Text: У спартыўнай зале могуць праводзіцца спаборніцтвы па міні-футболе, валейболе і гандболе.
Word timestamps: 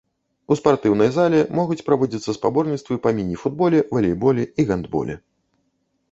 У 0.53 0.55
спартыўнай 0.59 1.09
зале 1.17 1.41
могуць 1.57 1.83
праводзіцца 1.89 2.33
спаборніцтвы 2.37 2.97
па 3.03 3.09
міні-футболе, 3.19 3.79
валейболе 3.97 4.43
і 4.63 4.65
гандболе. 4.71 5.19